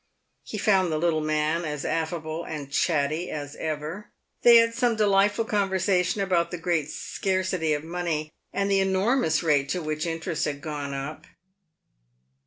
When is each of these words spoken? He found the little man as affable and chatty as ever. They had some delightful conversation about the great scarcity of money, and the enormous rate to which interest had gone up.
He 0.41 0.57
found 0.57 0.91
the 0.91 0.97
little 0.97 1.21
man 1.21 1.63
as 1.63 1.85
affable 1.85 2.43
and 2.43 2.71
chatty 2.71 3.29
as 3.29 3.55
ever. 3.57 4.09
They 4.41 4.55
had 4.55 4.73
some 4.73 4.95
delightful 4.95 5.45
conversation 5.45 6.21
about 6.21 6.49
the 6.49 6.57
great 6.57 6.89
scarcity 6.89 7.73
of 7.73 7.83
money, 7.83 8.33
and 8.51 8.71
the 8.71 8.79
enormous 8.79 9.43
rate 9.43 9.69
to 9.69 9.81
which 9.83 10.07
interest 10.07 10.45
had 10.45 10.59
gone 10.59 10.95
up. 10.95 11.25